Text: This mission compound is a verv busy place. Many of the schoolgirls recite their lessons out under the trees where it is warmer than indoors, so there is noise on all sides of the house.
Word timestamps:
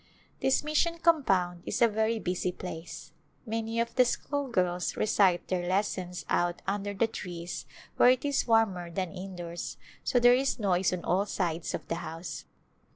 This 0.39 0.63
mission 0.63 0.97
compound 0.97 1.61
is 1.63 1.79
a 1.79 1.87
verv 1.87 2.23
busy 2.23 2.51
place. 2.51 3.11
Many 3.45 3.79
of 3.79 3.93
the 3.93 4.03
schoolgirls 4.03 4.97
recite 4.97 5.47
their 5.47 5.69
lessons 5.69 6.25
out 6.27 6.63
under 6.65 6.95
the 6.95 7.05
trees 7.05 7.67
where 7.97 8.09
it 8.09 8.25
is 8.25 8.47
warmer 8.47 8.89
than 8.89 9.11
indoors, 9.13 9.77
so 10.03 10.19
there 10.19 10.33
is 10.33 10.57
noise 10.57 10.91
on 10.91 11.05
all 11.05 11.27
sides 11.27 11.75
of 11.75 11.87
the 11.87 11.97
house. 12.01 12.45